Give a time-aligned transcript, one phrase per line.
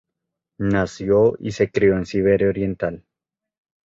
[0.61, 3.05] Nació y se crio en Siberia oriental.